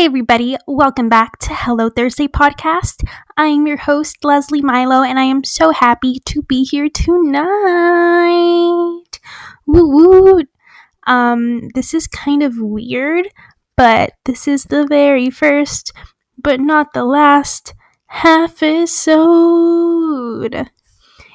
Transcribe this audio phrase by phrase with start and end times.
[0.00, 3.06] Hey, everybody, welcome back to Hello Thursday podcast.
[3.36, 7.44] I am your host, Leslie Milo, and I am so happy to be here tonight.
[9.66, 10.44] Woo woo.
[11.06, 13.28] Um, this is kind of weird,
[13.76, 15.92] but this is the very first,
[16.38, 17.74] but not the last
[18.06, 20.70] half episode.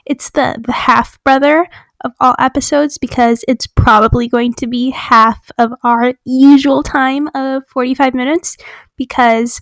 [0.08, 1.68] It's the, the half brother
[2.02, 7.64] of all episodes because it's probably going to be half of our usual time of
[7.70, 8.58] 45 minutes
[8.98, 9.62] because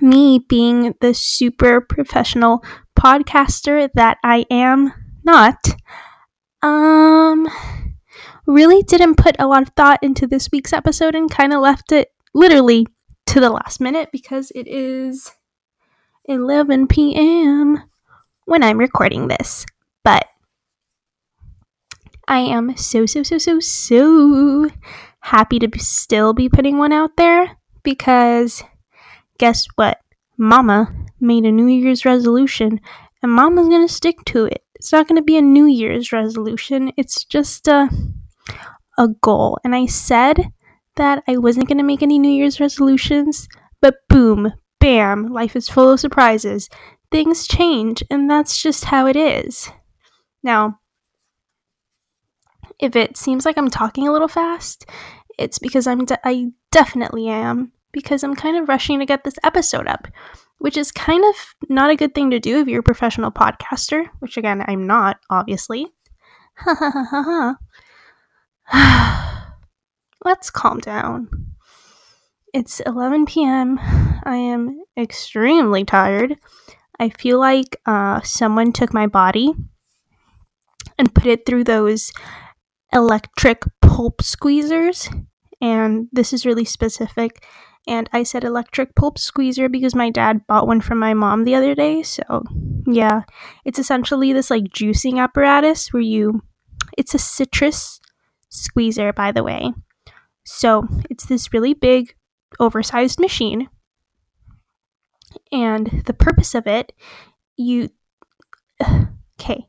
[0.00, 2.64] me being the super professional
[2.98, 4.92] podcaster that I am
[5.24, 5.56] not
[6.62, 7.48] um
[8.46, 11.92] really didn't put a lot of thought into this week's episode and kind of left
[11.92, 12.86] it literally
[13.26, 15.30] to the last minute because it is
[16.26, 17.82] 11 p.m.
[18.44, 19.64] when I'm recording this.
[20.04, 20.26] But
[22.26, 24.70] I am so, so, so, so, so
[25.20, 28.62] happy to still be putting one out there because
[29.38, 29.98] guess what?
[30.36, 32.80] Mama made a New Year's resolution
[33.22, 34.62] and Mama's to stick to it.
[34.74, 37.88] It's not to be a New Year's resolution, it's just a,
[38.98, 39.58] a goal.
[39.64, 40.50] And I said
[40.96, 43.48] that I wasn't to make any New Year's resolutions,
[43.80, 46.68] but boom, bam, life is full of surprises.
[47.10, 49.70] Things change, and that's just how it is.
[50.42, 50.80] Now,
[52.78, 54.86] if it seems like I'm talking a little fast,
[55.38, 59.38] it's because I'm de- I definitely am because I'm kind of rushing to get this
[59.44, 60.08] episode up,
[60.58, 61.34] which is kind of
[61.68, 65.18] not a good thing to do if you're a professional podcaster, which again I'm not,
[65.30, 65.86] obviously.
[70.24, 71.28] Let's calm down.
[72.52, 73.78] It's 11 p.m.
[74.24, 76.36] I am extremely tired.
[76.98, 79.52] I feel like uh, someone took my body
[80.96, 82.12] and put it through those
[82.94, 85.12] electric pulp squeezers.
[85.60, 87.44] And this is really specific.
[87.86, 91.54] And I said electric pulp squeezer because my dad bought one from my mom the
[91.54, 92.02] other day.
[92.02, 92.42] So,
[92.86, 93.22] yeah,
[93.64, 96.42] it's essentially this like juicing apparatus where you,
[96.96, 98.00] it's a citrus
[98.48, 99.72] squeezer, by the way.
[100.44, 102.14] So, it's this really big,
[102.58, 103.68] oversized machine.
[105.52, 106.92] And the purpose of it,
[107.56, 107.90] you,
[109.40, 109.66] okay,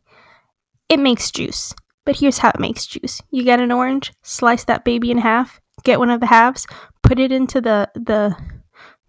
[0.87, 1.73] it makes juice.
[2.05, 3.21] But here's how it makes juice.
[3.31, 6.67] You get an orange, slice that baby in half, get one of the halves,
[7.01, 8.35] put it into the the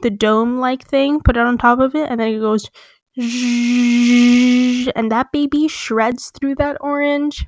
[0.01, 2.71] the dome like thing, put it on top of it, and then it goes
[3.19, 7.47] and that baby shreds through that orange,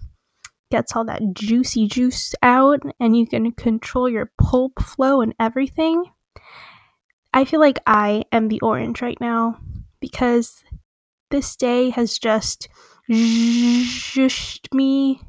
[0.70, 6.04] gets all that juicy juice out, and you can control your pulp flow and everything.
[7.34, 9.58] I feel like I am the orange right now
[10.00, 10.64] because
[11.30, 12.68] this day has just
[13.10, 15.20] zhushed me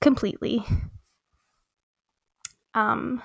[0.00, 0.64] completely.
[2.74, 3.22] Um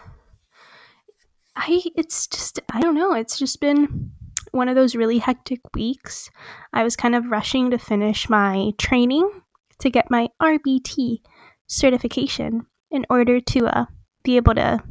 [1.56, 4.12] I it's just I don't know, it's just been
[4.52, 6.30] one of those really hectic weeks.
[6.74, 9.30] I was kind of rushing to finish my training
[9.80, 11.22] to get my RBT
[11.68, 13.86] certification in order to uh,
[14.24, 14.84] be able to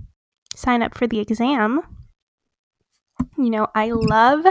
[0.55, 1.81] sign up for the exam.
[3.37, 4.47] You know, I love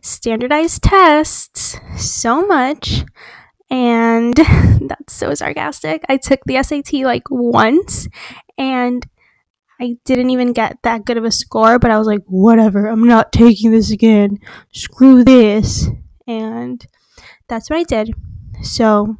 [0.00, 3.04] standardized tests so much.
[3.70, 4.36] And
[4.80, 6.04] that's so sarcastic.
[6.08, 8.08] I took the SAT like once
[8.56, 9.06] and
[9.80, 13.06] I didn't even get that good of a score, but I was like, whatever, I'm
[13.06, 14.38] not taking this again.
[14.72, 15.88] Screw this.
[16.26, 16.84] And
[17.48, 18.12] that's what I did.
[18.62, 19.16] So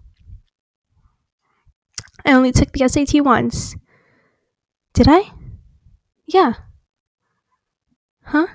[2.25, 3.77] I only took the SAT once.
[4.95, 5.31] Did I?
[6.27, 6.55] Yeah.
[8.25, 8.49] Huh?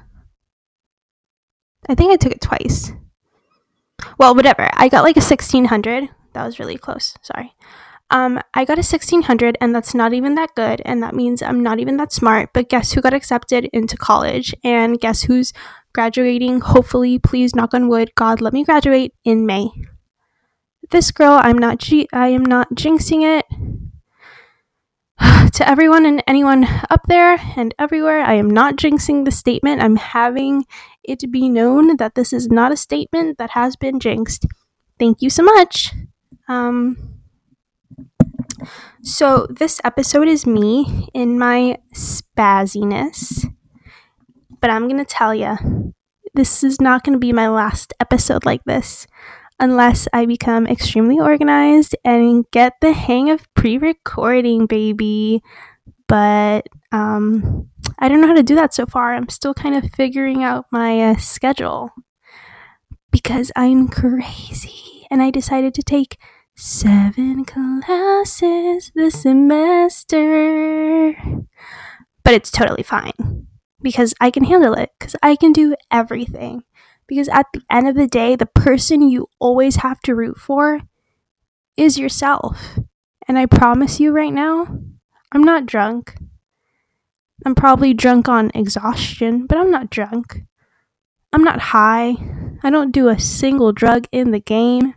[1.88, 2.92] I think I took it twice.
[4.18, 4.70] Well, whatever.
[4.74, 6.10] I got like a 1600.
[6.34, 7.16] That was really close.
[7.22, 7.54] Sorry.
[8.10, 11.64] Um, I got a 1600, and that's not even that good, and that means I'm
[11.64, 12.52] not even that smart.
[12.54, 14.54] But guess who got accepted into college?
[14.64, 15.52] And guess who's
[15.94, 16.62] graduating?
[16.62, 18.12] Hopefully, please knock on wood.
[18.16, 19.70] God, let me graduate in May.
[20.92, 21.80] This girl, I'm not.
[21.80, 23.46] G- I am not jinxing it.
[25.54, 29.82] to everyone and anyone up there and everywhere, I am not jinxing the statement.
[29.82, 30.66] I'm having
[31.04, 34.46] it be known that this is not a statement that has been jinxed.
[35.00, 35.94] Thank you so much.
[36.48, 37.20] Um,
[39.02, 43.46] so, this episode is me in my spazziness,
[44.62, 45.94] but I'm going to tell you
[46.34, 49.08] this is not going to be my last episode like this
[49.64, 55.42] unless I become extremely organized and get the hang of pre recording, baby.
[56.08, 57.70] But um,
[58.00, 59.14] I don't know how to do that so far.
[59.16, 61.92] I'm still kind of figuring out my uh, schedule
[63.12, 66.18] because I'm crazy and I decided to take
[66.56, 71.16] seven classes this semester.
[72.24, 73.48] But it's totally fine.
[73.82, 76.64] because I can handle it, because I can do everything.
[77.08, 80.82] Because at the end of the day, the person you always have to root for
[81.78, 82.80] is yourself.
[83.28, 84.68] And I promise you right now,
[85.32, 86.16] I'm not drunk.
[87.46, 90.44] I'm probably drunk on exhaustion, but I'm not drunk.
[91.34, 92.16] I'm not high.
[92.64, 94.94] I don't do a single drug in the game.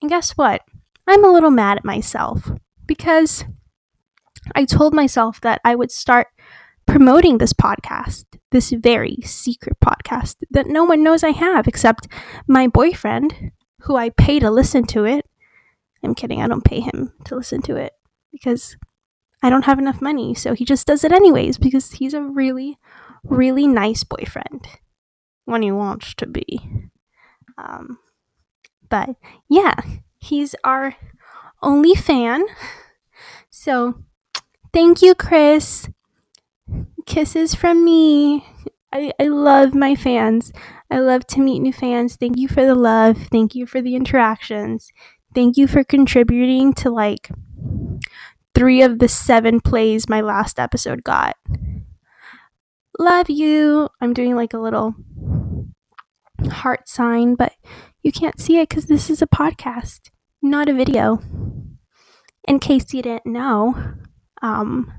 [0.00, 0.62] And guess what?
[1.06, 2.50] I'm a little mad at myself
[2.86, 3.44] because
[4.54, 6.28] I told myself that I would start
[6.92, 12.06] promoting this podcast, this very secret podcast that no one knows I have except
[12.46, 15.24] my boyfriend, who I pay to listen to it.
[16.04, 17.94] I'm kidding, I don't pay him to listen to it
[18.30, 18.76] because
[19.42, 20.34] I don't have enough money.
[20.34, 22.76] So he just does it anyways because he's a really,
[23.24, 24.68] really nice boyfriend
[25.46, 26.90] when he wants to be.
[27.56, 28.00] Um,
[28.90, 29.16] but
[29.48, 29.76] yeah,
[30.18, 30.94] he's our
[31.62, 32.44] only fan.
[33.48, 34.02] So
[34.74, 35.88] thank you, Chris.
[37.06, 38.46] Kisses from me.
[38.92, 40.52] I, I love my fans.
[40.90, 42.16] I love to meet new fans.
[42.16, 43.16] Thank you for the love.
[43.30, 44.90] Thank you for the interactions.
[45.34, 47.30] Thank you for contributing to like
[48.54, 51.36] three of the seven plays my last episode got.
[52.98, 53.88] Love you.
[54.00, 54.94] I'm doing like a little
[56.50, 57.52] heart sign, but
[58.02, 60.10] you can't see it because this is a podcast,
[60.42, 61.20] not a video.
[62.46, 63.94] In case you didn't know,
[64.42, 64.92] um,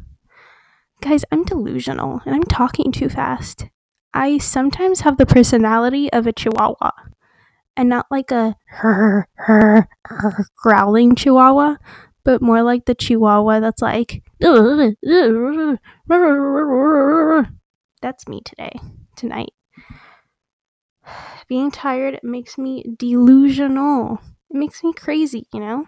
[1.03, 3.67] guys, I'm delusional and I'm talking too fast.
[4.13, 6.91] I sometimes have the personality of a chihuahua
[7.75, 11.75] and not like a her, her, her growling chihuahua,
[12.23, 14.23] but more like the chihuahua that's like,
[18.01, 18.79] that's me today,
[19.17, 19.51] tonight.
[21.49, 24.21] Being tired makes me delusional.
[24.49, 25.87] It makes me crazy, you know?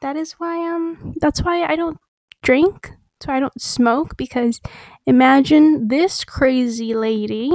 [0.00, 1.98] That is why um that's why I don't
[2.42, 2.92] drink.
[3.26, 4.60] Why I don't smoke because
[5.06, 7.50] imagine this crazy lady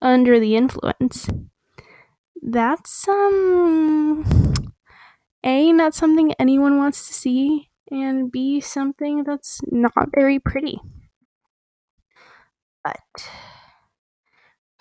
[0.00, 1.28] under the influence.
[2.42, 4.24] That's um
[5.42, 10.78] a not something anyone wants to see and b something that's not very pretty.
[12.84, 13.28] But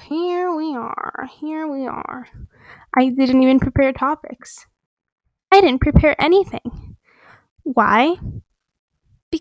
[0.03, 1.27] here we are.
[1.39, 2.27] Here we are.
[2.95, 4.65] I didn't even prepare topics.
[5.51, 6.97] I didn't prepare anything.
[7.63, 8.17] Why?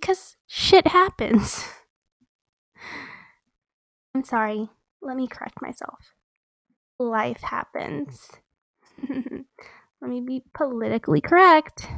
[0.05, 1.65] Because shit happens.
[4.15, 4.69] I'm sorry.
[5.01, 6.13] Let me correct myself.
[6.99, 8.29] Life happens.
[9.09, 11.89] Let me be politically correct.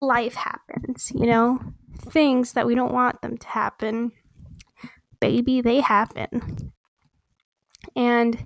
[0.00, 1.60] Life happens, you know?
[2.00, 4.10] Things that we don't want them to happen.
[5.20, 6.72] Baby, they happen.
[7.94, 8.44] And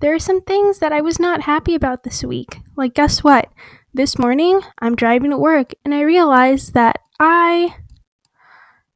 [0.00, 2.62] there are some things that I was not happy about this week.
[2.76, 3.48] Like, guess what?
[3.94, 7.76] This morning, I'm driving to work and I realized that I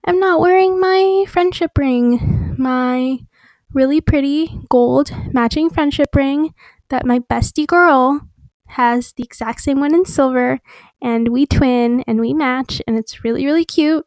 [0.06, 2.54] am not wearing my friendship ring.
[2.58, 3.18] My
[3.72, 6.54] really pretty gold matching friendship ring
[6.88, 8.20] that my bestie girl
[8.68, 10.60] has the exact same one in silver
[11.02, 14.06] and we twin and we match and it's really really cute.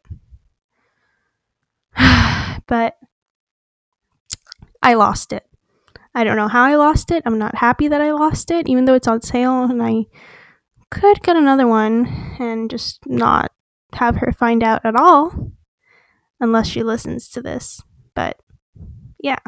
[2.66, 2.96] but
[4.82, 5.44] I lost it.
[6.14, 7.22] I don't know how I lost it.
[7.26, 10.06] I'm not happy that I lost it, even though it's on sale and I
[10.90, 12.06] could get another one
[12.40, 13.52] and just not
[13.92, 15.52] have her find out at all
[16.40, 17.82] unless she listens to this.
[18.14, 18.40] But
[19.18, 19.38] yeah,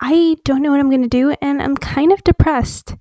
[0.00, 2.96] I don't know what I'm going to do and I'm kind of depressed.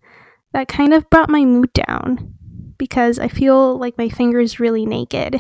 [0.52, 2.36] That kind of brought my mood down
[2.78, 5.40] because I feel like my finger's really naked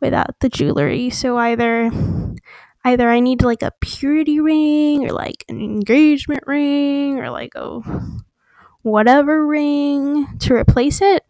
[0.00, 1.10] without the jewelry.
[1.10, 1.90] So either
[2.84, 7.80] either I need like a purity ring or like an engagement ring or like a
[8.82, 11.24] whatever ring to replace it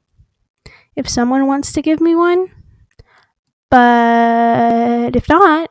[0.94, 2.50] if someone wants to give me one.
[3.70, 5.70] But if not,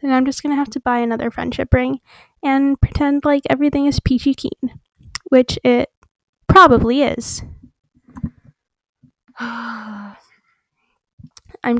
[0.00, 2.00] then I'm just going to have to buy another friendship ring
[2.42, 4.80] and pretend like everything is peachy keen,
[5.24, 5.90] which it
[6.48, 7.42] probably is.
[9.38, 10.16] I'm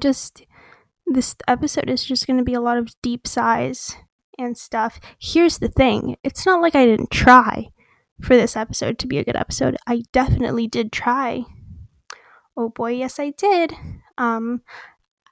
[0.01, 0.45] just
[1.07, 3.97] this episode is just going to be a lot of deep sighs
[4.39, 5.01] and stuff.
[5.19, 7.69] Here's the thing it's not like I didn't try
[8.21, 9.77] for this episode to be a good episode.
[9.87, 11.45] I definitely did try.
[12.57, 13.75] Oh boy, yes, I did.
[14.17, 14.63] Um,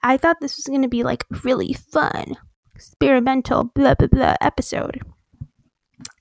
[0.03, 2.37] I thought this was going to be like really fun,
[2.75, 5.01] experimental, blah blah blah episode.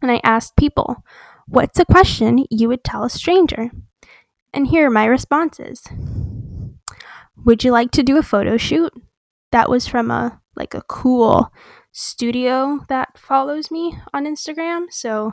[0.02, 1.04] And I asked people,
[1.48, 3.72] what's a question you would tell a stranger?
[4.54, 5.84] And here are my responses.
[7.46, 8.94] Would you like to do a photo shoot?
[9.56, 11.50] that was from a like a cool
[11.94, 14.88] studio that follows me on Instagram.
[14.90, 15.32] So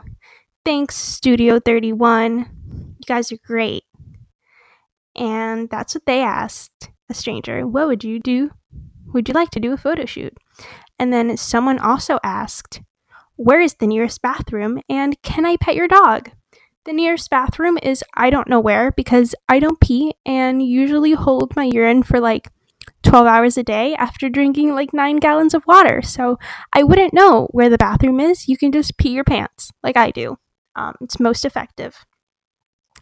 [0.63, 2.49] thanks Studio 31.
[2.69, 3.83] You guys are great.
[5.13, 7.67] And that's what they asked a stranger.
[7.67, 8.51] What would you do?
[9.13, 10.35] Would you like to do a photo shoot?
[10.97, 12.81] And then someone also asked,
[13.35, 14.81] Where is the nearest bathroom?
[14.89, 16.31] And can I pet your dog?
[16.85, 21.55] The nearest bathroom is I don't know where because I don't pee and usually hold
[21.55, 22.49] my urine for like
[23.03, 26.01] 12 hours a day after drinking like nine gallons of water.
[26.01, 26.37] So
[26.73, 28.47] I wouldn't know where the bathroom is.
[28.49, 30.37] You can just pee your pants like I do.
[30.75, 32.05] Um, it's most effective.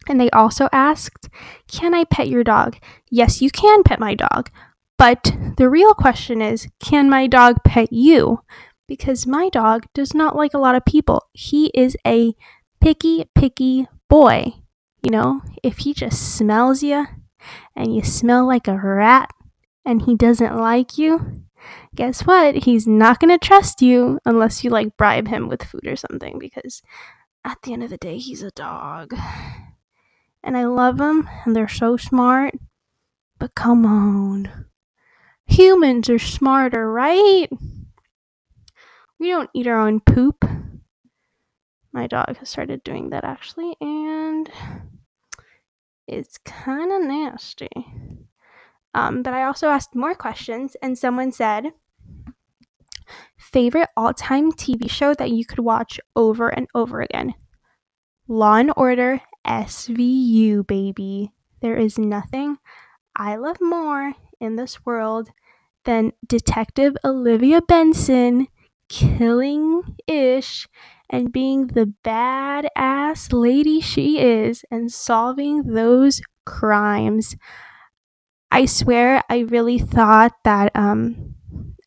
[0.08, 1.30] And they also asked,
[1.68, 2.78] Can I pet your dog?
[3.10, 4.50] Yes, you can pet my dog.
[4.98, 8.40] But the real question is, Can my dog pet you?
[8.88, 11.24] Because my dog does not like a lot of people.
[11.34, 12.34] He is a
[12.82, 14.54] picky, picky boy.
[15.02, 17.08] You know, if he just smells you
[17.76, 19.32] and you smell like a rat
[19.86, 21.44] and he doesn't like you,
[21.96, 22.56] guess what?
[22.56, 26.38] He's not going to trust you unless you like bribe him with food or something
[26.38, 26.82] because
[27.44, 29.16] at the end of the day, he's a dog.
[30.44, 32.56] And I love them and they're so smart.
[33.40, 34.66] But come on.
[35.48, 37.50] Humans are smarter, right?
[39.20, 40.44] We don't eat our own poop.
[41.94, 44.50] My dog has started doing that actually, and
[46.08, 47.70] it's kind of nasty.
[48.94, 51.74] Um, but I also asked more questions, and someone said,
[53.38, 57.34] Favorite all time TV show that you could watch over and over again?
[58.28, 61.32] Law and Order SVU, baby.
[61.62, 62.58] There is nothing
[63.16, 65.30] I love more in this world
[65.86, 68.48] than Detective Olivia Benson
[68.90, 70.68] killing Ish
[71.10, 77.36] and being the badass lady she is and solving those crimes.
[78.52, 81.36] I swear I really thought that um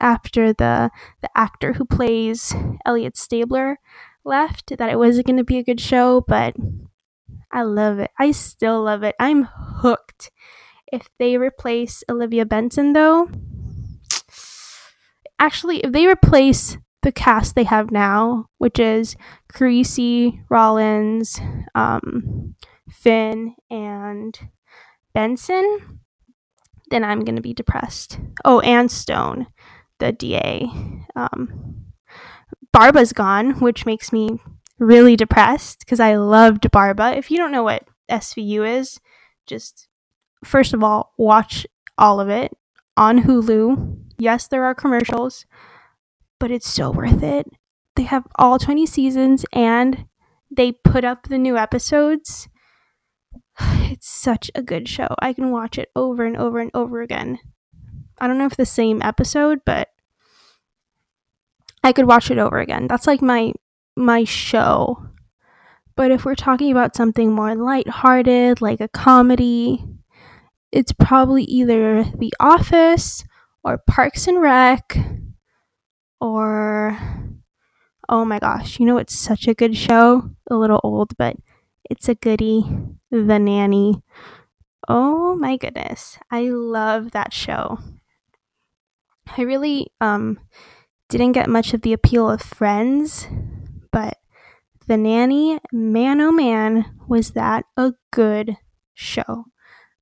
[0.00, 0.90] after the
[1.22, 3.78] the actor who plays Elliot Stabler
[4.24, 6.54] left that it wasn't going to be a good show, but
[7.54, 8.10] I love it.
[8.18, 9.14] I still love it.
[9.20, 10.30] I'm hooked.
[10.92, 13.28] If they replace Olivia Benson though,
[15.38, 19.14] actually if they replace the cast they have now, which is
[19.52, 21.38] Carisi, Rollins,
[21.74, 22.56] um,
[22.90, 24.38] Fin, and
[25.12, 26.00] Benson,
[26.90, 28.18] then I'm going to be depressed.
[28.44, 29.46] Oh, and Stone,
[30.00, 30.66] the DA.
[31.14, 31.92] Um,
[32.72, 34.40] Barba's gone, which makes me
[34.78, 37.16] really depressed because I loved Barba.
[37.16, 39.00] If you don't know what SVU is,
[39.46, 39.88] just
[40.44, 41.66] first of all, watch
[41.96, 42.56] all of it
[42.96, 43.98] on Hulu.
[44.18, 45.46] Yes, there are commercials
[46.44, 47.46] but it's so worth it.
[47.96, 50.04] They have all 20 seasons and
[50.50, 52.48] they put up the new episodes.
[53.86, 55.08] It's such a good show.
[55.20, 57.38] I can watch it over and over and over again.
[58.18, 59.88] I don't know if the same episode, but
[61.82, 62.88] I could watch it over again.
[62.88, 63.54] That's like my
[63.96, 65.06] my show.
[65.96, 69.84] But if we're talking about something more lighthearted, like a comedy,
[70.72, 73.24] it's probably either The Office
[73.62, 74.96] or Parks and Rec
[76.20, 76.98] or
[78.08, 80.30] oh my gosh, you know it's such a good show?
[80.50, 81.36] A little old, but
[81.88, 82.64] it's a goodie.
[83.10, 84.02] The Nanny.
[84.88, 86.18] Oh my goodness.
[86.30, 87.78] I love that show.
[89.36, 90.40] I really um
[91.08, 93.28] didn't get much of the appeal of Friends,
[93.94, 94.18] but
[94.88, 98.56] The Nanny, man oh man, was that a good
[98.94, 99.46] show.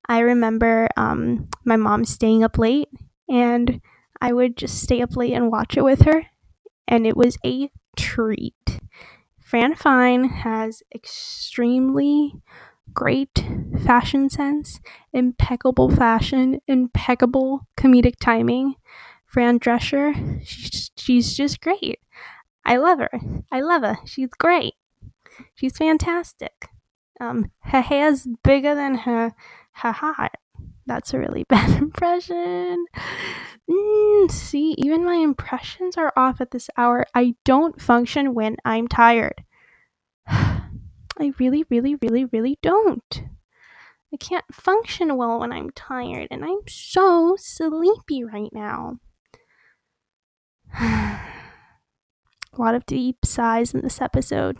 [0.08, 2.88] I remember um my mom staying up late
[3.28, 3.80] and
[4.20, 6.26] I would just stay up late and watch it with her,
[6.88, 8.80] and it was a treat.
[9.40, 12.34] Fran Fine has extremely
[12.94, 13.44] great
[13.86, 14.80] fashion sense,
[15.12, 18.74] impeccable fashion, impeccable comedic timing.
[19.26, 22.00] Fran Drescher, she's, she's just great.
[22.64, 23.10] I love her.
[23.50, 23.98] I love her.
[24.06, 24.74] She's great.
[25.54, 26.68] She's fantastic.
[27.20, 29.32] Um, her hair's bigger than her
[29.74, 30.32] her heart.
[30.86, 32.86] That's a really bad impression.
[33.70, 37.06] Mm, see, even my impressions are off at this hour.
[37.14, 39.44] I don't function when I'm tired.
[40.26, 43.24] I really, really, really, really don't.
[44.12, 48.98] I can't function well when I'm tired, and I'm so sleepy right now.
[52.56, 54.58] A lot of deep sighs in this episode.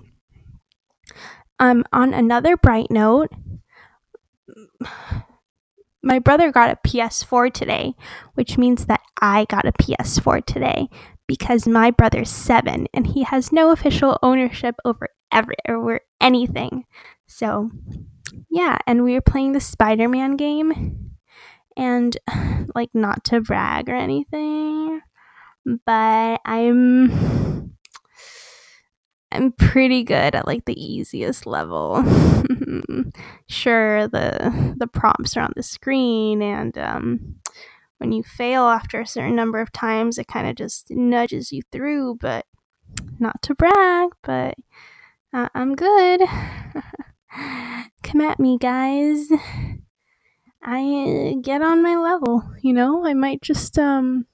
[1.58, 3.30] Um, on another bright note,
[6.02, 7.94] my brother got a PS4 today,
[8.34, 10.88] which means that I got a PS4 today
[11.28, 16.84] because my brother's seven and he has no official ownership over ever over anything.
[17.26, 17.70] So,
[18.50, 21.12] yeah, and we were playing the Spider Man game,
[21.76, 22.16] and
[22.75, 25.00] like, not to brag or anything,
[25.87, 27.41] but I'm
[29.33, 32.03] I'm pretty good at like the easiest level.
[33.49, 37.37] sure, the the prompts are on the screen and um,
[37.99, 41.62] when you fail after a certain number of times, it kind of just nudges you
[41.71, 42.19] through.
[42.21, 42.47] But
[43.19, 44.57] not to brag, but
[45.33, 46.21] uh, I'm good.
[48.03, 49.29] Come at me, guys.
[50.62, 53.07] I uh, get on my level, you know?
[53.07, 54.27] I might just, um,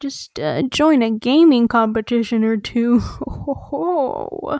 [0.00, 3.00] just uh, join a gaming competition or two.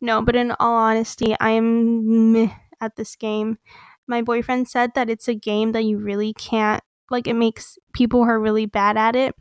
[0.00, 3.58] no, but in all honesty, I am meh at this game.
[4.06, 8.24] My boyfriend said that it's a game that you really can't, like, it makes people
[8.24, 9.34] who are really bad at it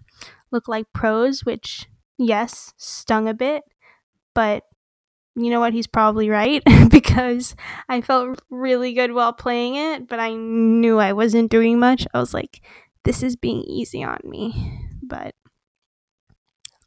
[0.51, 1.87] look like pros, which,
[2.17, 3.63] yes, stung a bit,
[4.35, 4.63] but
[5.35, 5.73] you know what?
[5.73, 7.55] He's probably right because
[7.89, 12.05] I felt really good while playing it, but I knew I wasn't doing much.
[12.13, 12.61] I was like,
[13.03, 14.79] this is being easy on me.
[15.11, 15.35] But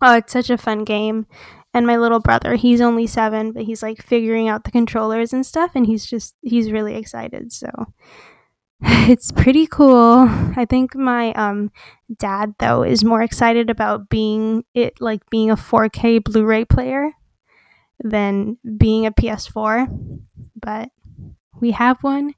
[0.00, 1.26] oh, it's such a fun game.
[1.74, 5.44] And my little brother, he's only seven, but he's like figuring out the controllers and
[5.44, 7.52] stuff, and he's just, he's really excited.
[7.52, 7.68] So
[8.80, 10.28] it's pretty cool.
[10.56, 11.70] I think my um
[12.18, 17.10] dad though is more excited about being it like being a 4K Blu-ray player
[18.02, 19.88] than being a PS4.
[20.60, 20.90] But
[21.60, 22.34] we have one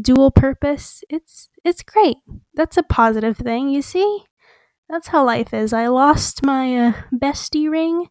[0.00, 1.04] dual purpose.
[1.08, 2.16] It's it's great.
[2.54, 4.24] That's a positive thing, you see?
[4.92, 5.72] That's how life is.
[5.72, 8.10] I lost my uh, bestie ring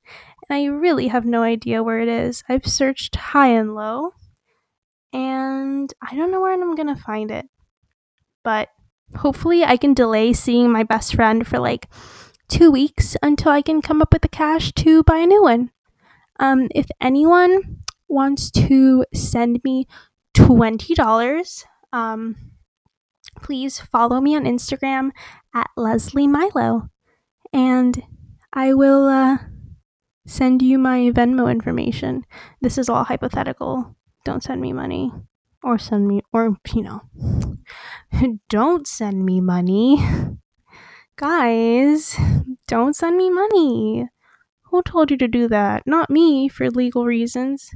[0.49, 2.43] and I really have no idea where it is.
[2.49, 4.13] I've searched high and low
[5.13, 7.45] and I don't know where I'm to find it.
[8.43, 8.69] But
[9.15, 11.87] hopefully I can delay seeing my best friend for like
[12.47, 15.69] 2 weeks until I can come up with the cash to buy a new one.
[16.39, 19.85] Um, if anyone wants to send me
[20.35, 22.50] $20, um,
[23.41, 25.11] please follow me on Instagram
[25.53, 26.89] at Leslie Milo.
[27.53, 28.03] And
[28.53, 29.37] I will uh,
[30.25, 32.25] send you my Venmo information.
[32.61, 33.95] This is all hypothetical.
[34.23, 35.11] Don't send me money.
[35.63, 37.01] Or send me, or, you know,
[38.49, 40.03] don't send me money.
[41.17, 42.17] Guys,
[42.67, 44.07] don't send me money.
[44.71, 45.83] Who told you to do that?
[45.85, 47.69] Not me, for legal reasons.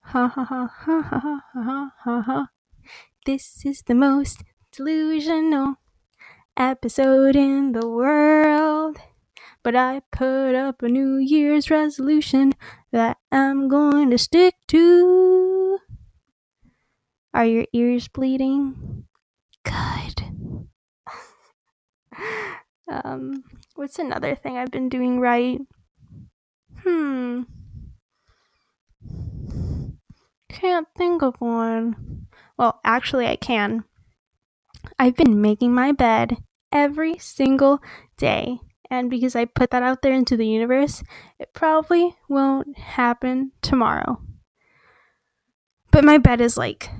[0.00, 2.46] Ha ha ha ha ha ha ha ha.
[3.24, 4.42] This is the most
[4.76, 5.76] delusional
[6.56, 8.98] episode in the world.
[9.62, 12.52] But I put up a New Year's resolution
[12.92, 15.78] that I'm going to stick to.
[17.32, 19.04] Are your ears bleeding?
[19.64, 20.22] Good.
[22.88, 25.60] um, what's another thing I've been doing right?
[26.82, 27.42] Hmm.
[30.48, 32.26] Can't think of one.
[32.56, 33.84] Well, actually, I can.
[34.98, 36.38] I've been making my bed
[36.72, 37.80] every single
[38.16, 38.58] day.
[38.90, 41.02] And because I put that out there into the universe,
[41.38, 44.20] it probably won't happen tomorrow.
[45.90, 46.90] But my bed is like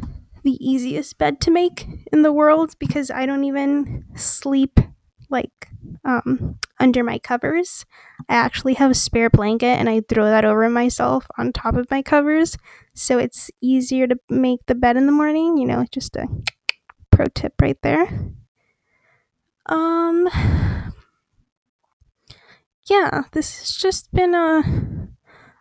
[0.42, 4.80] the easiest bed to make in the world because I don't even sleep
[5.28, 5.68] like
[6.04, 7.84] um, under my covers.
[8.28, 11.90] I actually have a spare blanket and I throw that over myself on top of
[11.90, 12.56] my covers
[12.94, 16.26] so it's easier to make the bed in the morning, you know, just a
[17.16, 18.30] pro tip right there.
[19.64, 20.28] Um
[22.88, 25.08] yeah, this has just been a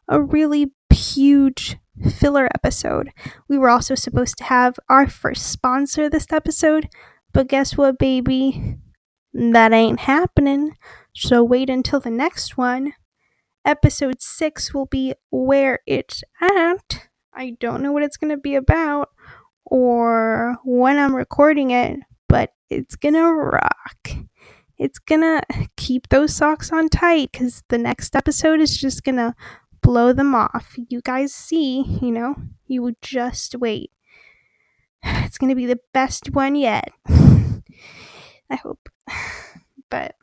[0.08, 1.78] a really huge
[2.12, 3.10] filler episode.
[3.48, 6.90] We were also supposed to have our first sponsor this episode,
[7.34, 8.76] but guess what, baby?
[9.34, 10.76] That ain't happening.
[11.16, 12.94] So wait until the next one.
[13.66, 17.08] Episode 6 will be Where It's At.
[17.34, 19.10] I don't know what it's going to be about
[19.66, 22.00] or when I'm recording it,
[22.30, 24.10] but it's to rock.
[24.78, 25.42] It's to
[25.78, 29.36] keep those socks on tight because the next episode is just to
[29.82, 30.76] blow them off.
[30.90, 32.36] You guys see, you know,
[32.68, 33.92] you would just wait.
[35.04, 36.92] It's to be the best one yet.
[37.08, 38.90] I hope.
[39.92, 40.16] But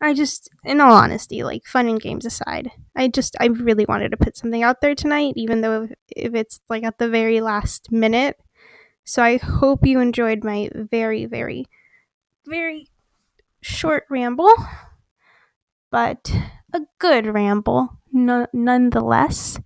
[0.00, 4.10] I just, in all honesty, like fun and games aside, I just, I really wanted
[4.10, 7.90] to put something out there tonight, even though if, it's like at the very last
[7.90, 8.36] minute.
[9.04, 11.66] So I hope you enjoyed my very, very,
[12.46, 12.88] very
[13.62, 14.52] short ramble,
[15.90, 16.32] but
[16.72, 19.58] a good ramble no- nonetheless.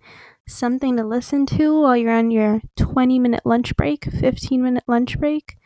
[0.47, 5.19] Something to listen to while you're on your 20 minute lunch break, 15 minute lunch
[5.19, 5.57] break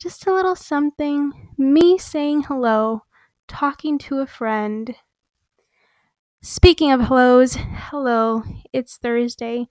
[0.00, 3.02] just a little something, me saying hello,
[3.50, 4.94] talking to a friend.
[6.40, 9.66] Speaking of hellos, hello, it's Thursday.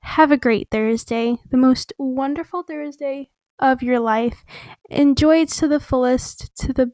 [0.00, 4.44] Have a great Thursday, the most wonderful Thursday of your life.
[4.90, 6.92] Enjoy it to the fullest, to the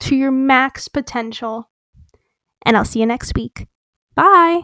[0.00, 1.70] to your max potential.
[2.66, 3.68] And I'll see you next week.
[4.16, 4.62] Bye.